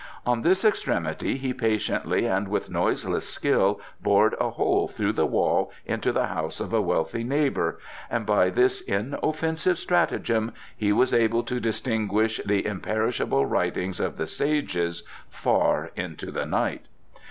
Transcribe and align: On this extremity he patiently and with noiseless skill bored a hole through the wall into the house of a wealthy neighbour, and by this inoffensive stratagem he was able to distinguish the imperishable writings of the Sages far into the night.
On 0.25 0.41
this 0.41 0.65
extremity 0.65 1.37
he 1.37 1.53
patiently 1.53 2.25
and 2.25 2.47
with 2.47 2.71
noiseless 2.71 3.29
skill 3.29 3.79
bored 4.01 4.33
a 4.39 4.49
hole 4.49 4.87
through 4.87 5.13
the 5.13 5.27
wall 5.27 5.71
into 5.85 6.11
the 6.11 6.25
house 6.25 6.59
of 6.59 6.73
a 6.73 6.81
wealthy 6.81 7.23
neighbour, 7.23 7.77
and 8.09 8.25
by 8.25 8.49
this 8.49 8.81
inoffensive 8.81 9.77
stratagem 9.77 10.53
he 10.75 10.91
was 10.91 11.13
able 11.13 11.43
to 11.43 11.59
distinguish 11.59 12.41
the 12.47 12.65
imperishable 12.65 13.45
writings 13.45 13.99
of 13.99 14.17
the 14.17 14.25
Sages 14.25 15.03
far 15.29 15.91
into 15.95 16.31
the 16.31 16.47
night. 16.47 16.87